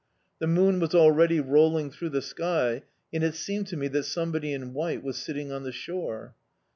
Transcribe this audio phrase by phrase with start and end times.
[0.39, 2.81] The moon was already rolling through the sky,
[3.13, 6.33] and it seemed to me that somebody in white was sitting on the shore.